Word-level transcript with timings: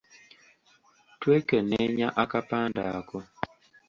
Twekenneenya 1.19 2.07
akapande 2.23 2.81
ako. 2.99 3.17